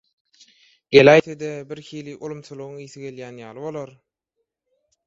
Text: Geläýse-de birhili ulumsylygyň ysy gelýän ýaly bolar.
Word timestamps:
Geläýse-de 0.95 1.51
birhili 1.73 2.17
ulumsylygyň 2.29 2.83
ysy 2.87 3.07
gelýän 3.07 3.43
ýaly 3.45 3.69
bolar. 3.69 3.97